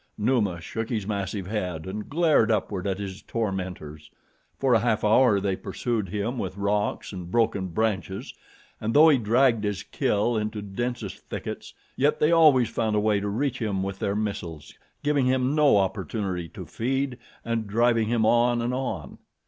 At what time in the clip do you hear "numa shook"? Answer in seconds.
0.17-0.89